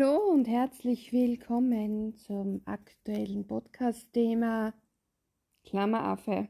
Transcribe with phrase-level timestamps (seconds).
[0.00, 4.72] Hallo und herzlich willkommen zum aktuellen Podcast-Thema
[5.62, 6.48] Klammeraffe.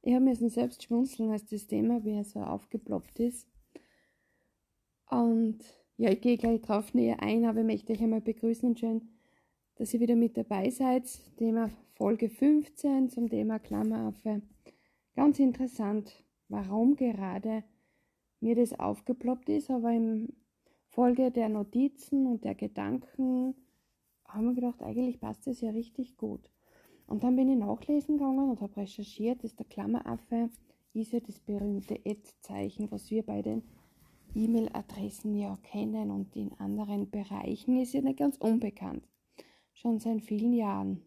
[0.00, 3.46] Ich habe mir selbst schmunzeln, als das Thema wie so aufgeploppt ist.
[5.10, 5.58] Und
[5.98, 9.10] ja, ich gehe gleich drauf näher ein, aber ich möchte euch einmal begrüßen und schön,
[9.74, 11.06] dass ihr wieder mit dabei seid.
[11.36, 14.40] Thema Folge 15 zum Thema Klammeraffe.
[15.14, 17.62] Ganz interessant, warum gerade
[18.40, 20.28] mir das aufgeploppt ist, aber im
[20.94, 23.56] Folge der Notizen und der Gedanken
[24.28, 26.48] haben wir gedacht, eigentlich passt das ja richtig gut.
[27.08, 30.50] Und dann bin ich nachlesen gegangen und habe recherchiert, dass der Klammeraffe
[30.92, 33.64] ist ja das berühmte Ad-Zeichen, was wir bei den
[34.36, 39.08] E-Mail-Adressen ja kennen und in anderen Bereichen ist ja nicht ganz unbekannt.
[39.72, 41.02] Schon seit vielen Jahren.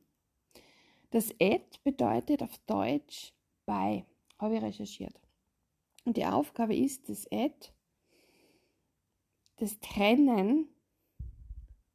[1.12, 3.34] Das Ad bedeutet auf Deutsch
[3.66, 4.06] bei,
[4.38, 5.18] habe ich recherchiert.
[6.04, 7.72] Und die Aufgabe ist, das Ad
[9.58, 10.68] das Trennen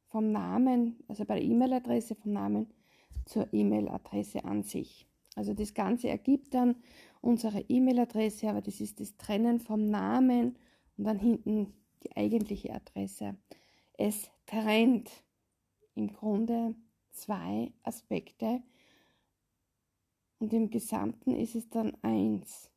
[0.09, 2.67] vom Namen, also bei der E-Mail-Adresse vom Namen
[3.25, 5.07] zur E-Mail-Adresse an sich.
[5.35, 6.75] Also das Ganze ergibt dann
[7.21, 10.55] unsere E-Mail-Adresse, aber das ist das Trennen vom Namen
[10.97, 13.35] und dann hinten die eigentliche Adresse.
[13.93, 15.09] Es trennt
[15.95, 16.75] im Grunde
[17.11, 18.61] zwei Aspekte
[20.39, 22.69] und im Gesamten ist es dann eins.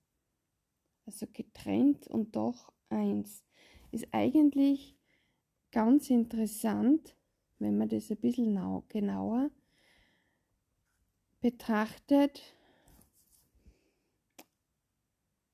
[1.05, 3.46] Also getrennt und doch eins
[3.97, 4.95] ist eigentlich
[5.73, 7.17] ganz interessant,
[7.59, 8.55] wenn man das ein bisschen
[8.89, 9.51] genauer
[11.41, 12.43] betrachtet.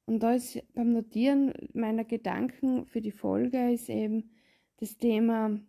[0.07, 4.31] Und da ist beim Notieren meiner Gedanken für die Folge ist eben
[4.79, 5.61] das Thema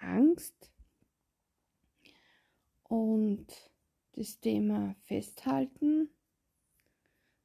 [0.00, 0.72] Angst
[2.82, 3.46] und
[4.12, 6.10] das Thema Festhalten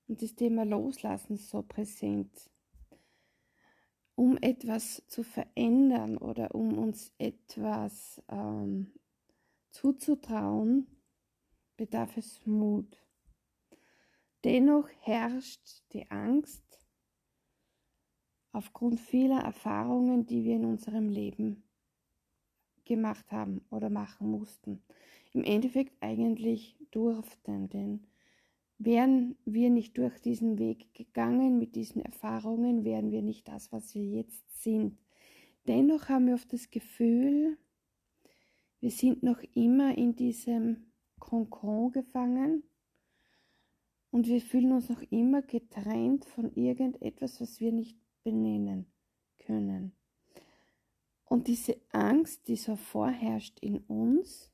[0.07, 2.50] und das Thema Loslassen so präsent
[4.19, 8.91] um etwas zu verändern oder um uns etwas ähm,
[9.69, 10.88] zuzutrauen,
[11.78, 13.02] bedarf es Mut.
[14.44, 16.85] Dennoch herrscht die Angst
[18.52, 21.63] aufgrund vieler Erfahrungen, die wir in unserem Leben
[22.84, 24.84] gemacht haben oder machen mussten.
[25.31, 28.06] Im Endeffekt eigentlich durften, denn
[28.81, 33.94] Wären wir nicht durch diesen Weg gegangen mit diesen Erfahrungen, wären wir nicht das, was
[33.94, 34.97] wir jetzt sind.
[35.67, 37.57] Dennoch haben wir oft das Gefühl,
[38.79, 42.63] wir sind noch immer in diesem Konkon gefangen
[44.12, 48.85] und wir fühlen uns noch immer getrennt von irgendetwas, was wir nicht benennen
[49.39, 49.91] können.
[51.25, 54.51] Und diese Angst, die so vorherrscht in uns,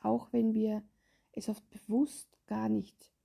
[0.00, 0.84] auch wenn wir
[1.32, 3.15] es oft bewusst gar nicht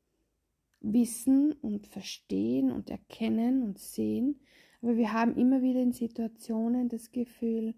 [0.81, 4.39] wissen und verstehen und erkennen und sehen.
[4.81, 7.75] Aber wir haben immer wieder in Situationen das Gefühl,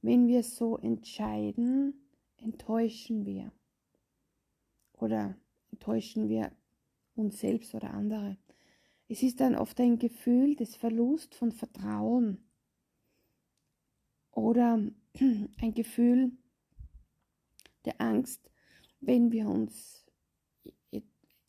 [0.00, 3.52] wenn wir so entscheiden, enttäuschen wir.
[4.92, 5.36] Oder
[5.72, 6.52] enttäuschen wir
[7.16, 8.38] uns selbst oder andere.
[9.08, 12.38] Es ist dann oft ein Gefühl des Verlust von Vertrauen
[14.32, 14.80] oder
[15.60, 16.32] ein Gefühl
[17.84, 18.50] der Angst,
[19.00, 20.05] wenn wir uns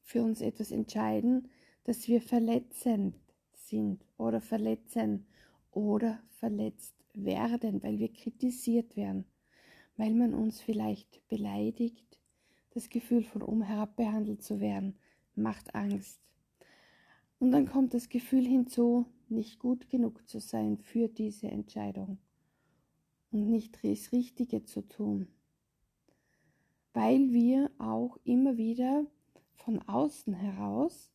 [0.07, 1.50] für uns etwas entscheiden,
[1.84, 3.13] dass wir verletzend
[3.51, 5.25] sind oder verletzen
[5.72, 9.25] oder verletzt werden, weil wir kritisiert werden,
[9.97, 12.18] weil man uns vielleicht beleidigt.
[12.69, 14.97] Das Gefühl von oben herab behandelt zu werden
[15.35, 16.22] macht Angst.
[17.39, 22.18] Und dann kommt das Gefühl hinzu, nicht gut genug zu sein für diese Entscheidung
[23.31, 25.28] und nicht das Richtige zu tun,
[26.94, 29.06] weil wir auch immer wieder
[29.57, 31.12] von außen heraus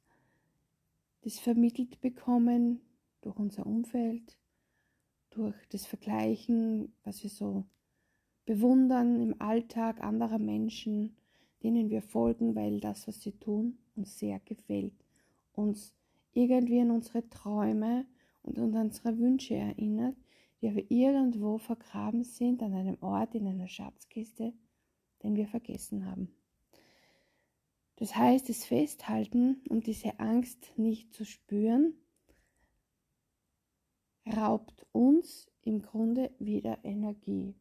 [1.22, 2.80] das vermittelt bekommen
[3.20, 4.36] durch unser Umfeld,
[5.30, 7.64] durch das Vergleichen, was wir so
[8.44, 11.16] bewundern im Alltag anderer Menschen,
[11.62, 14.94] denen wir folgen, weil das, was sie tun, uns sehr gefällt,
[15.52, 15.94] uns
[16.32, 18.04] irgendwie an unsere Träume
[18.42, 20.16] und an unsere Wünsche erinnert,
[20.60, 24.52] die aber irgendwo vergraben sind an einem Ort in einer Schatzkiste,
[25.22, 26.34] den wir vergessen haben.
[28.02, 31.94] Das heißt, das Festhalten, um diese Angst nicht zu spüren,
[34.26, 37.54] raubt uns im Grunde wieder Energie.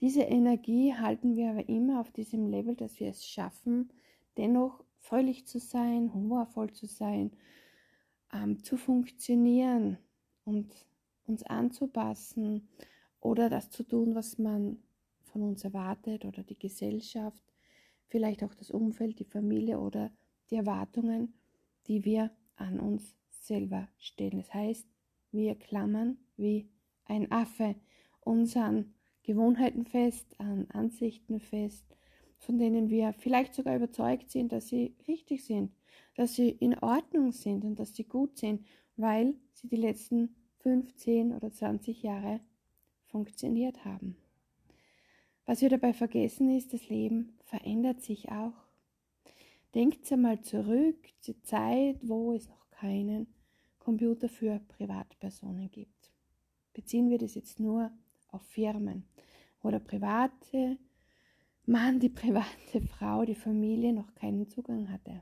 [0.00, 3.90] Diese Energie halten wir aber immer auf diesem Level, dass wir es schaffen,
[4.36, 7.30] dennoch fröhlich zu sein, humorvoll zu sein,
[8.34, 9.96] ähm, zu funktionieren
[10.44, 10.70] und
[11.26, 12.68] uns anzupassen
[13.18, 14.82] oder das zu tun, was man
[15.22, 17.49] von uns erwartet oder die Gesellschaft
[18.10, 20.10] vielleicht auch das Umfeld, die Familie oder
[20.50, 21.32] die Erwartungen,
[21.86, 24.38] die wir an uns selber stellen.
[24.38, 24.86] Das heißt,
[25.32, 26.68] wir klammern wie
[27.04, 27.76] ein Affe
[28.20, 28.92] unseren
[29.22, 31.84] Gewohnheiten fest, an Ansichten fest,
[32.38, 35.72] von denen wir vielleicht sogar überzeugt sind, dass sie richtig sind,
[36.16, 38.64] dass sie in Ordnung sind und dass sie gut sind,
[38.96, 42.40] weil sie die letzten 15 oder 20 Jahre
[43.06, 44.16] funktioniert haben.
[45.50, 48.52] Was wir dabei vergessen ist, das Leben verändert sich auch.
[49.74, 53.26] Denkt einmal zurück zur Zeit, wo es noch keinen
[53.80, 56.12] Computer für Privatpersonen gibt.
[56.72, 57.90] Beziehen wir das jetzt nur
[58.28, 59.08] auf Firmen,
[59.60, 60.78] wo der private
[61.66, 65.20] Mann, die private Frau, die Familie noch keinen Zugang hatte.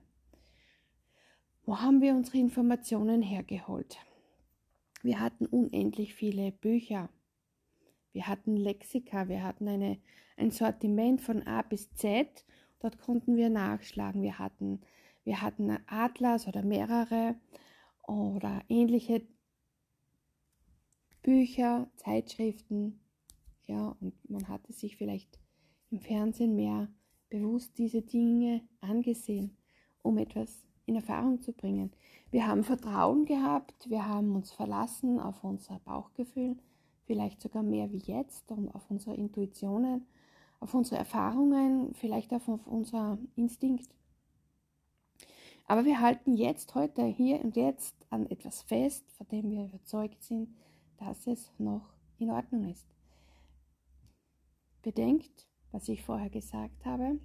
[1.65, 3.97] Wo haben wir unsere Informationen hergeholt?
[5.03, 7.09] Wir hatten unendlich viele Bücher.
[8.13, 9.99] Wir hatten Lexika, wir hatten eine,
[10.37, 12.45] ein Sortiment von A bis Z.
[12.81, 14.23] Dort konnten wir nachschlagen.
[14.23, 14.81] Wir hatten,
[15.25, 17.37] wir hatten Atlas oder mehrere
[18.07, 19.23] oder ähnliche
[21.23, 23.01] Bücher, Zeitschriften.
[23.67, 25.39] Ja, und man hatte sich vielleicht
[25.91, 26.89] im Fernsehen mehr
[27.29, 29.57] bewusst diese Dinge angesehen,
[30.03, 31.93] um etwas in Erfahrung zu bringen.
[32.31, 36.57] Wir haben Vertrauen gehabt, wir haben uns verlassen auf unser Bauchgefühl,
[37.09, 40.07] vielleicht sogar mehr wie jetzt, und auf unsere Intuitionen,
[40.61, 43.89] auf unsere Erfahrungen, vielleicht auch auf unser Instinkt.
[45.67, 50.23] Aber wir halten jetzt, heute, hier und jetzt an etwas fest, von dem wir überzeugt
[50.23, 50.55] sind,
[50.99, 52.87] dass es noch in Ordnung ist.
[54.83, 57.19] Bedenkt, was ich vorher gesagt habe.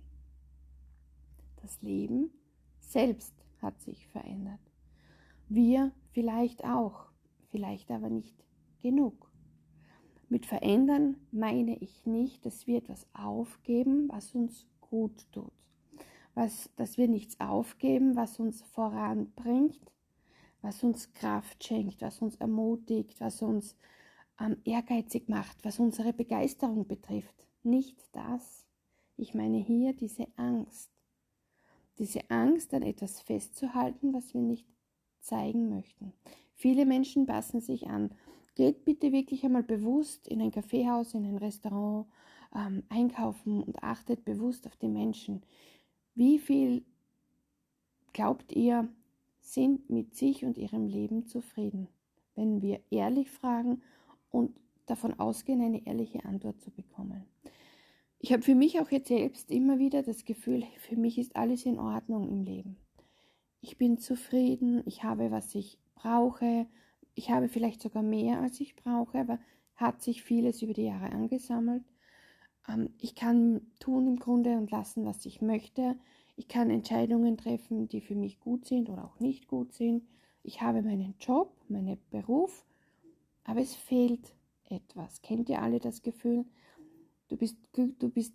[1.61, 2.31] Das Leben
[2.79, 4.59] selbst hat sich verändert.
[5.49, 7.07] Wir vielleicht auch,
[7.51, 8.35] vielleicht aber nicht
[8.81, 9.32] genug.
[10.33, 15.51] Mit verändern meine ich nicht, dass wir etwas aufgeben, was uns gut tut.
[16.33, 19.93] Was, dass wir nichts aufgeben, was uns voranbringt,
[20.63, 23.77] was uns Kraft schenkt, was uns ermutigt, was uns
[24.41, 27.47] ähm, ehrgeizig macht, was unsere Begeisterung betrifft.
[27.61, 28.65] Nicht das.
[29.17, 30.89] Ich meine hier diese Angst.
[31.99, 34.65] Diese Angst, an etwas festzuhalten, was wir nicht
[35.19, 36.11] zeigen möchten.
[36.55, 38.09] Viele Menschen passen sich an.
[38.55, 42.07] Geht bitte wirklich einmal bewusst in ein Kaffeehaus, in ein Restaurant,
[42.55, 45.41] ähm, einkaufen und achtet bewusst auf die Menschen.
[46.15, 46.85] Wie viel
[48.13, 48.87] glaubt ihr,
[49.39, 51.87] sind mit sich und ihrem Leben zufrieden?
[52.35, 53.81] Wenn wir ehrlich fragen
[54.29, 57.25] und davon ausgehen, eine ehrliche Antwort zu bekommen.
[58.19, 61.65] Ich habe für mich auch jetzt selbst immer wieder das Gefühl, für mich ist alles
[61.65, 62.77] in Ordnung im Leben.
[63.61, 66.67] Ich bin zufrieden, ich habe, was ich brauche,
[67.15, 69.39] ich habe vielleicht sogar mehr, als ich brauche, aber
[69.75, 71.83] hat sich vieles über die Jahre angesammelt.
[72.67, 75.97] Ähm, ich kann tun im Grunde und lassen, was ich möchte.
[76.35, 80.03] Ich kann Entscheidungen treffen, die für mich gut sind oder auch nicht gut sind.
[80.43, 82.65] Ich habe meinen Job, meinen Beruf,
[83.43, 84.35] aber es fehlt
[84.69, 85.21] etwas.
[85.21, 86.45] Kennt ihr alle das Gefühl?
[87.29, 88.33] Du bist, du bist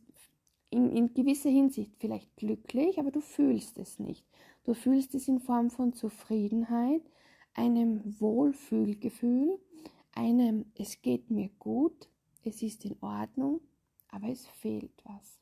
[0.70, 4.25] in, in gewisser Hinsicht vielleicht glücklich, aber du fühlst es nicht.
[4.64, 7.02] Du fühlst es in Form von Zufriedenheit,
[7.58, 9.58] einem Wohlfühlgefühl,
[10.12, 12.08] einem es geht mir gut,
[12.44, 13.61] es ist in Ordnung,
[14.09, 15.40] aber es fehlt was.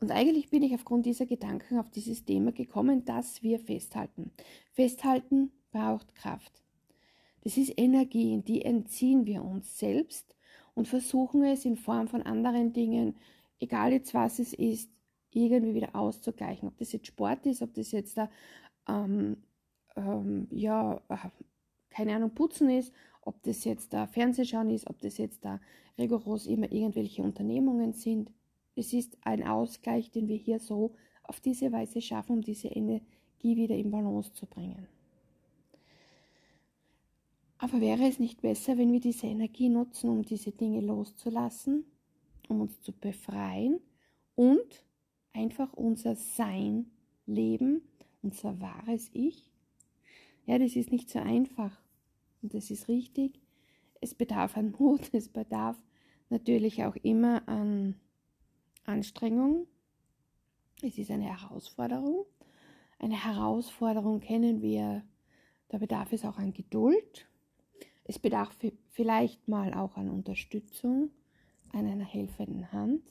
[0.00, 4.30] Und eigentlich bin ich aufgrund dieser Gedanken auf dieses Thema gekommen, dass wir festhalten.
[4.72, 6.62] Festhalten braucht Kraft.
[7.42, 10.36] Das ist Energie, die entziehen wir uns selbst
[10.74, 13.16] und versuchen es in Form von anderen Dingen,
[13.58, 14.90] egal jetzt was es ist,
[15.30, 16.68] irgendwie wieder auszugleichen.
[16.68, 18.30] Ob das jetzt Sport ist, ob das jetzt da,
[18.86, 19.38] ähm,
[19.96, 21.16] ähm, ja, äh,
[21.90, 25.60] keine Ahnung, Putzen ist, ob das jetzt da Fernsehschauen ist, ob das jetzt da
[25.98, 28.30] rigoros immer irgendwelche Unternehmungen sind.
[28.76, 33.56] Es ist ein Ausgleich, den wir hier so auf diese Weise schaffen, um diese Energie
[33.56, 34.88] wieder in Balance zu bringen.
[37.58, 41.84] Aber wäre es nicht besser, wenn wir diese Energie nutzen, um diese Dinge loszulassen,
[42.48, 43.80] um uns zu befreien
[44.34, 44.84] und
[45.32, 46.90] einfach unser Sein
[47.26, 47.82] leben,
[48.22, 49.53] unser wahres Ich?
[50.46, 51.72] Ja, das ist nicht so einfach
[52.42, 53.40] und das ist richtig.
[54.00, 55.76] Es bedarf an Mut, es bedarf
[56.28, 57.96] natürlich auch immer an
[58.84, 59.66] Anstrengung.
[60.82, 62.26] Es ist eine Herausforderung.
[62.98, 65.02] Eine Herausforderung kennen wir,
[65.68, 67.26] da bedarf es auch an Geduld,
[68.04, 68.56] es bedarf
[68.90, 71.10] vielleicht mal auch an Unterstützung,
[71.72, 73.02] an einer helfenden Hand,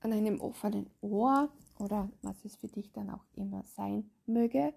[0.00, 4.74] an einem offenen Ohr oder was es für dich dann auch immer sein möge.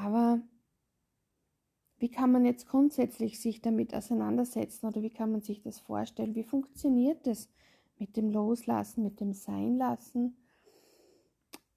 [0.00, 0.40] Aber
[1.98, 6.34] wie kann man jetzt grundsätzlich sich damit auseinandersetzen oder wie kann man sich das vorstellen?
[6.34, 7.50] Wie funktioniert das
[7.98, 10.38] mit dem Loslassen, mit dem Seinlassen?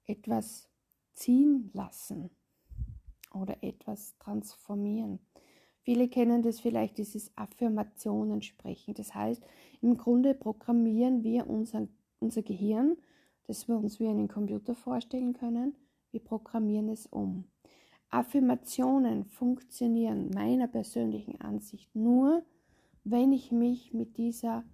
[0.06, 0.70] Etwas
[1.12, 2.30] ziehen lassen
[3.30, 5.18] oder etwas transformieren.
[5.82, 8.94] Viele kennen das vielleicht, dieses Affirmationen sprechen.
[8.94, 9.42] Das heißt,
[9.82, 11.88] im Grunde programmieren wir unser,
[12.20, 12.96] unser Gehirn,
[13.46, 15.76] das wir uns wie einen Computer vorstellen können,
[16.10, 17.44] wir programmieren es um.
[18.14, 22.44] Affirmationen funktionieren meiner persönlichen Ansicht nur,
[23.02, 24.64] wenn ich mich mit dieser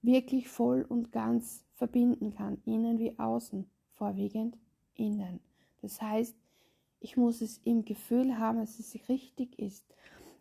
[0.00, 4.56] wirklich voll und ganz verbinden kann, innen wie außen, vorwiegend
[4.94, 5.40] innen.
[5.82, 6.36] Das heißt,
[7.00, 9.84] ich muss es im Gefühl haben, dass es richtig ist.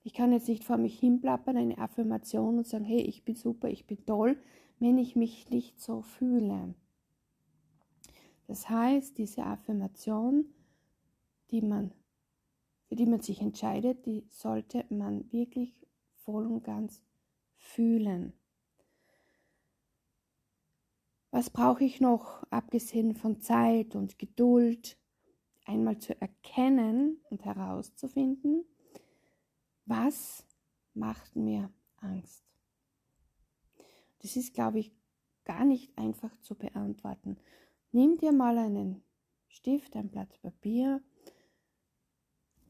[0.03, 3.67] Ich kann jetzt nicht vor mich hinplappern, eine Affirmation und sagen, hey, ich bin super,
[3.69, 4.38] ich bin toll,
[4.79, 6.75] wenn ich mich nicht so fühle.
[8.48, 10.45] Das heißt, diese Affirmation,
[11.51, 11.91] die man,
[12.93, 15.73] für die man sich entscheidet, die sollte man wirklich
[16.13, 17.01] voll und ganz
[17.55, 18.33] fühlen.
[21.31, 24.95] Was brauche ich noch, abgesehen von Zeit und Geduld,
[25.65, 28.63] einmal zu erkennen und herauszufinden,
[29.85, 30.45] was
[30.93, 32.45] macht mir Angst?
[34.19, 34.91] Das ist, glaube ich,
[35.45, 37.38] gar nicht einfach zu beantworten.
[37.91, 39.03] Nimm dir mal einen
[39.47, 41.01] Stift, ein Blatt Papier,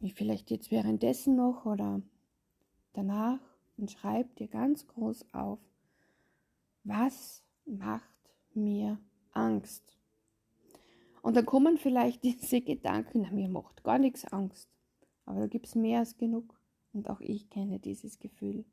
[0.04, 2.02] wie vielleicht jetzt währenddessen noch oder
[2.92, 3.40] danach
[3.78, 5.60] und schreib dir ganz groß auf,
[6.84, 8.04] was macht
[8.54, 9.00] mir
[9.32, 9.98] Angst?
[11.22, 14.70] Und dann kommen vielleicht diese Gedanken, na, mir macht gar nichts Angst.
[15.26, 16.60] Aber da gibt es mehr als genug.
[16.92, 18.66] Und auch ich kenne dieses Gefühl.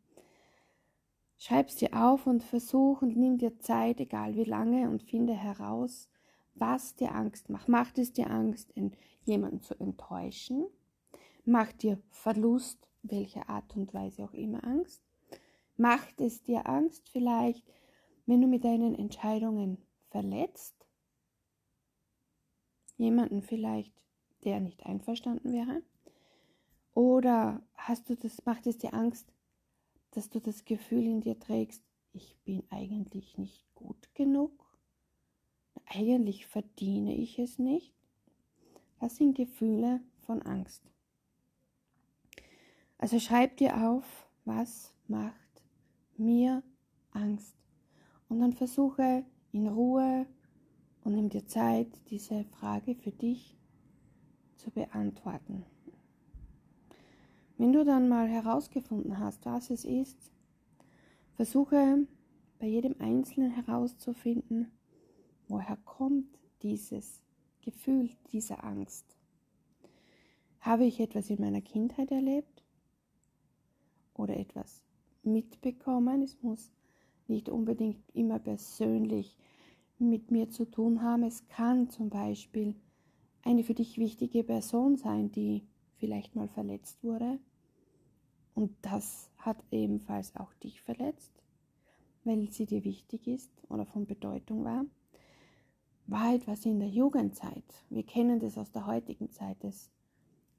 [1.38, 5.34] Schreib es dir auf und versuch und nimm dir Zeit, egal wie lange, und finde
[5.34, 6.08] heraus,
[6.56, 7.68] was dir Angst macht.
[7.68, 8.74] Macht es dir Angst,
[9.24, 10.66] jemanden zu enttäuschen?
[11.44, 15.02] Macht dir Verlust, welcher Art und Weise auch immer Angst?
[15.76, 17.64] Macht es dir Angst vielleicht,
[18.26, 19.78] wenn du mit deinen Entscheidungen
[20.10, 20.86] verletzt?
[22.98, 23.94] Jemanden vielleicht,
[24.44, 25.82] der nicht einverstanden wäre?
[26.92, 29.32] Oder hast du das, macht es dir Angst,
[30.10, 31.82] dass du das Gefühl in dir trägst,
[32.12, 34.52] ich bin eigentlich nicht gut genug?
[35.86, 37.94] Eigentlich verdiene ich es nicht?
[38.98, 40.82] Das sind Gefühle von Angst.
[43.00, 44.04] Also schreib dir auf,
[44.44, 45.62] was macht
[46.18, 46.62] mir
[47.12, 47.56] Angst.
[48.28, 50.26] Und dann versuche in Ruhe
[51.02, 53.56] und nimm dir Zeit, diese Frage für dich
[54.56, 55.64] zu beantworten.
[57.56, 60.30] Wenn du dann mal herausgefunden hast, was es ist,
[61.36, 62.06] versuche
[62.58, 64.70] bei jedem Einzelnen herauszufinden,
[65.48, 67.22] woher kommt dieses
[67.62, 69.16] Gefühl dieser Angst.
[70.60, 72.62] Habe ich etwas in meiner Kindheit erlebt
[74.20, 74.82] oder etwas
[75.22, 76.22] mitbekommen?
[76.22, 76.72] Es muss
[77.26, 79.36] nicht unbedingt immer persönlich
[79.98, 81.24] mit mir zu tun haben.
[81.24, 82.74] Es kann zum Beispiel
[83.42, 85.66] eine für dich wichtige Person sein, die
[85.98, 87.38] vielleicht mal verletzt wurde
[88.54, 91.32] und das hat ebenfalls auch dich verletzt,
[92.24, 94.84] weil sie dir wichtig ist oder von Bedeutung war.
[96.06, 97.64] War etwas in der Jugendzeit.
[97.88, 99.90] Wir kennen das aus der heutigen Zeit, das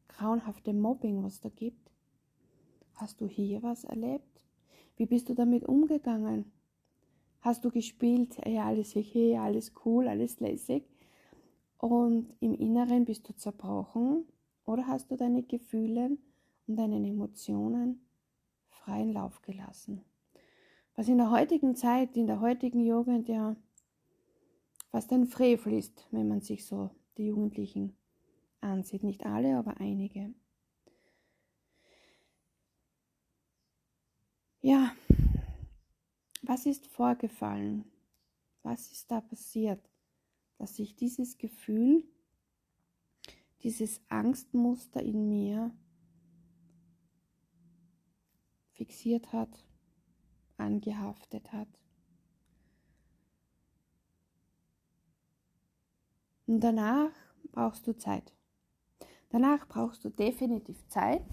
[0.08, 1.81] grauenhafte Mobbing, was da gibt.
[3.02, 4.44] Hast du hier was erlebt?
[4.96, 6.52] Wie bist du damit umgegangen?
[7.40, 10.84] Hast du gespielt, ja, alles okay, alles cool, alles lässig?
[11.80, 14.26] Und im Inneren bist du zerbrochen?
[14.66, 16.16] Oder hast du deine Gefühle
[16.68, 18.06] und deinen Emotionen
[18.68, 20.06] freien Lauf gelassen.
[20.96, 23.56] Was in der heutigen Zeit, in der heutigen Jugend ja
[24.92, 27.98] fast ein Frevel ist, wenn man sich so die Jugendlichen
[28.60, 29.02] ansieht.
[29.02, 30.36] Nicht alle, aber einige.
[34.64, 34.96] Ja,
[36.44, 37.86] was ist vorgefallen?
[38.62, 39.90] Was ist da passiert,
[40.60, 42.04] dass sich dieses Gefühl,
[43.64, 45.76] dieses Angstmuster in mir
[48.74, 49.66] fixiert hat,
[50.58, 51.68] angehaftet hat.
[56.46, 57.12] Und danach
[57.52, 58.32] brauchst du Zeit.
[59.30, 61.26] Danach brauchst du definitiv Zeit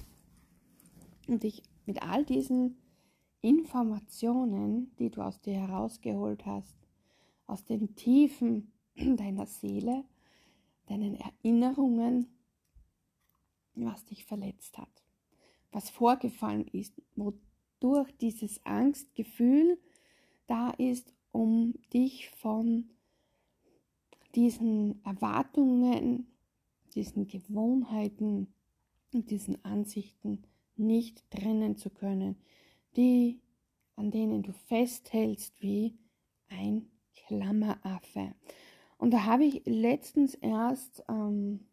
[1.27, 2.77] und dich mit all diesen
[3.41, 6.77] Informationen, die du aus dir herausgeholt hast,
[7.47, 10.05] aus den Tiefen deiner Seele,
[10.87, 12.27] deinen Erinnerungen,
[13.75, 15.03] was dich verletzt hat
[15.73, 19.79] was vorgefallen ist, wodurch dieses Angstgefühl
[20.47, 22.91] da ist, um dich von
[24.35, 26.27] diesen Erwartungen,
[26.95, 28.49] diesen Gewohnheiten
[29.13, 30.43] und diesen Ansichten
[30.77, 32.37] nicht trennen zu können,
[32.99, 33.41] die
[33.97, 35.99] an denen du festhältst wie
[36.49, 38.35] ein Klammeraffe.
[38.97, 41.67] Und da habe ich letztens erst ähm,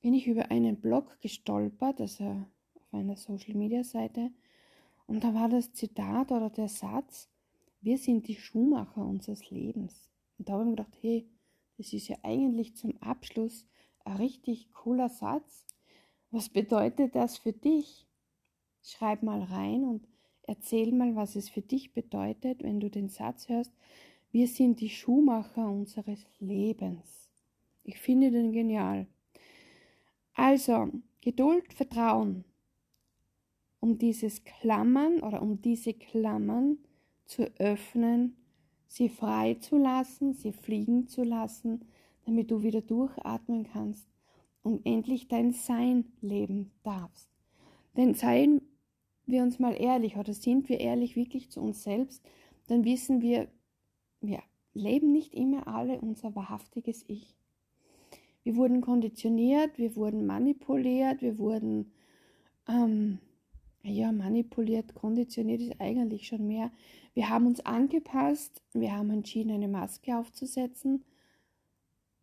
[0.00, 4.32] bin ich über einen Blog gestolpert, also auf einer Social-Media-Seite
[5.06, 7.28] und da war das Zitat oder der Satz,
[7.80, 10.10] wir sind die Schuhmacher unseres Lebens.
[10.38, 11.28] Und da habe ich mir gedacht, hey,
[11.76, 13.66] das ist ja eigentlich zum Abschluss
[14.04, 15.66] ein richtig cooler Satz.
[16.30, 18.06] Was bedeutet das für dich?
[18.82, 20.08] Schreib mal rein und
[20.46, 23.72] erzähl mal, was es für dich bedeutet, wenn du den Satz hörst,
[24.30, 27.28] wir sind die Schuhmacher unseres Lebens.
[27.84, 29.06] Ich finde den genial.
[30.34, 30.88] Also,
[31.20, 32.44] Geduld, Vertrauen.
[33.80, 36.78] Um dieses Klammern oder um diese Klammern
[37.24, 38.36] zu öffnen,
[38.86, 41.84] sie frei zu lassen, sie fliegen zu lassen,
[42.24, 44.08] damit du wieder durchatmen kannst
[44.62, 47.28] und endlich dein Sein leben darfst.
[47.96, 48.62] Denn seien
[49.26, 52.22] wir uns mal ehrlich oder sind wir ehrlich wirklich zu uns selbst,
[52.68, 53.48] dann wissen wir,
[54.20, 54.42] wir
[54.74, 57.36] leben nicht immer alle unser wahrhaftiges Ich.
[58.44, 61.92] Wir wurden konditioniert, wir wurden manipuliert, wir wurden,
[62.68, 63.18] ähm,
[63.84, 66.70] ja, manipuliert, konditioniert ist eigentlich schon mehr.
[67.14, 71.04] Wir haben uns angepasst, wir haben entschieden, eine Maske aufzusetzen.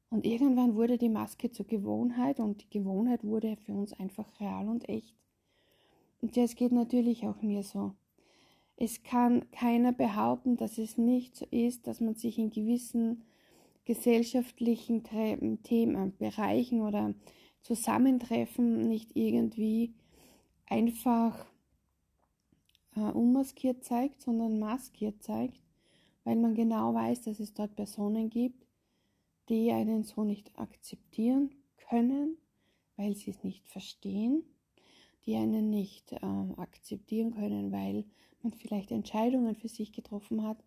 [0.10, 4.68] Und irgendwann wurde die Maske zur Gewohnheit und die Gewohnheit wurde für uns einfach real
[4.68, 5.16] und echt.
[6.22, 7.94] Und das geht natürlich auch mir so.
[8.76, 13.26] Es kann keiner behaupten, dass es nicht so ist, dass man sich in gewissen
[13.86, 15.04] gesellschaftlichen
[15.64, 17.14] Themen, Bereichen oder
[17.62, 19.94] Zusammentreffen nicht irgendwie
[20.68, 21.46] einfach
[22.96, 25.60] äh, unmaskiert zeigt, sondern maskiert zeigt,
[26.24, 28.66] weil man genau weiß, dass es dort Personen gibt,
[29.50, 32.38] die einen so nicht akzeptieren können,
[32.96, 34.44] weil sie es nicht verstehen,
[35.26, 36.18] die einen nicht äh,
[36.58, 38.06] akzeptieren können, weil
[38.42, 40.64] man vielleicht Entscheidungen für sich getroffen hat,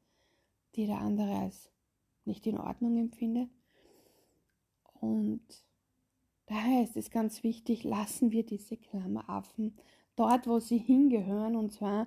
[0.77, 1.71] die der andere als
[2.25, 3.51] nicht in Ordnung empfindet.
[5.01, 5.43] Und
[6.47, 9.77] daher ist es ganz wichtig, lassen wir diese Klammeraffen
[10.17, 12.07] dort, wo sie hingehören, und zwar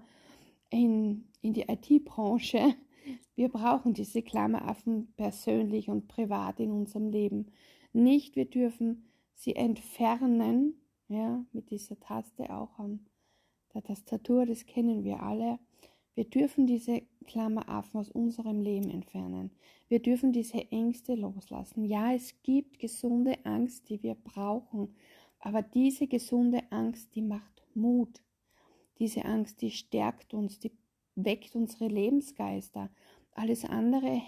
[0.69, 2.75] in, in die IT-Branche.
[3.36, 7.51] Wir brauchen diese Klammeraffen persönlich und privat in unserem Leben.
[7.93, 9.05] Nicht, wir dürfen
[9.36, 10.73] sie entfernen,
[11.07, 13.05] ja, mit dieser Taste auch an
[13.73, 15.59] der Tastatur, das kennen wir alle.
[16.15, 19.51] Wir dürfen diese Klammeraffen aus unserem Leben entfernen.
[19.89, 21.83] Wir dürfen diese Ängste loslassen.
[21.83, 24.95] Ja, es gibt gesunde Angst, die wir brauchen,
[25.39, 28.21] aber diese gesunde Angst, die macht Mut.
[28.97, 30.71] Diese Angst, die stärkt uns, die
[31.15, 32.89] weckt unsere Lebensgeister.
[33.31, 34.21] Alles andere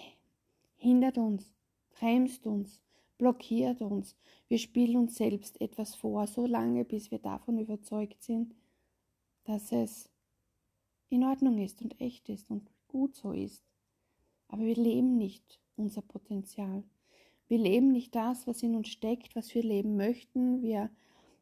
[0.75, 1.53] hindert uns,
[1.89, 2.81] bremst uns,
[3.17, 4.15] blockiert uns.
[4.47, 8.55] Wir spielen uns selbst etwas vor, so lange, bis wir davon überzeugt sind,
[9.43, 10.09] dass es
[11.09, 13.63] in Ordnung ist und echt ist und gut so ist.
[14.47, 16.83] Aber wir leben nicht unser Potenzial.
[17.47, 20.61] Wir leben nicht das, was in uns steckt, was wir leben möchten.
[20.61, 20.89] Wir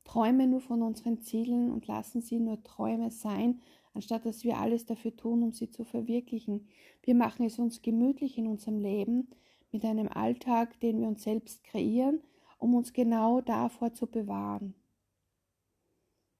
[0.04, 3.60] träumen nur von unseren Zielen und lassen sie nur Träume sein,
[3.94, 6.68] anstatt dass wir alles dafür tun, um sie zu verwirklichen.
[7.02, 9.30] Wir machen es uns gemütlich in unserem Leben
[9.76, 12.22] mit einem Alltag, den wir uns selbst kreieren,
[12.60, 14.74] um uns genau davor zu bewahren.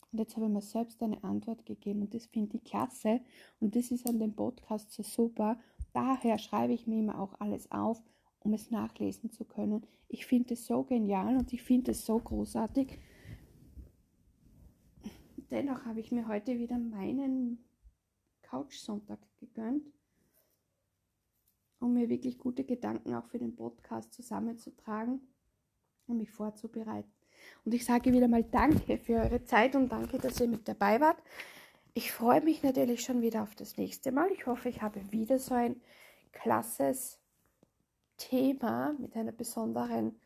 [0.10, 3.20] Und jetzt habe ich mir selbst eine Antwort gegeben und das finde ich klasse
[3.60, 5.60] und das ist an dem Podcast so super.
[5.92, 8.02] Daher schreibe ich mir immer auch alles auf,
[8.40, 9.86] um es nachlesen zu können.
[10.08, 12.98] Ich finde es so genial und ich finde es so großartig.
[15.52, 17.66] Dennoch habe ich mir heute wieder meinen
[18.44, 19.84] Couch-Sonntag gegönnt,
[21.80, 25.22] um mir wirklich gute Gedanken auch für den Podcast zusammenzutragen
[26.08, 27.12] und mich vorzubereiten.
[27.64, 31.00] Und ich sage wieder mal Danke für eure Zeit und danke, dass ihr mit dabei
[31.00, 31.22] wart.
[31.94, 34.30] Ich freue mich natürlich schon wieder auf das nächste Mal.
[34.32, 35.82] Ich hoffe, ich habe wieder so ein
[36.32, 37.20] klasses
[38.18, 40.20] Thema mit einer besonderen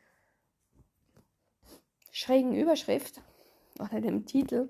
[2.11, 3.21] schrägen Überschrift
[3.79, 4.69] oder einem Titel.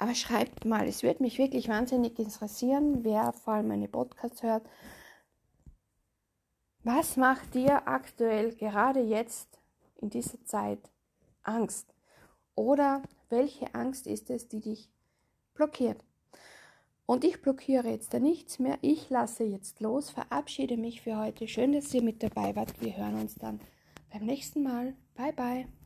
[0.00, 4.66] Aber schreibt mal, es würde mich wirklich wahnsinnig interessieren, wer vor allem meine Podcasts hört.
[6.82, 9.60] Was macht dir aktuell gerade jetzt
[10.00, 10.78] in dieser Zeit
[11.42, 11.94] Angst?
[12.54, 14.90] Oder welche Angst ist es, die dich
[15.52, 16.02] blockiert?
[17.04, 18.78] Und ich blockiere jetzt da nichts mehr.
[18.80, 21.46] Ich lasse jetzt los, verabschiede mich für heute.
[21.46, 22.80] Schön, dass ihr mit dabei wart.
[22.80, 23.60] Wir hören uns dann
[24.10, 24.94] beim nächsten Mal.
[25.14, 25.79] Bye, bye.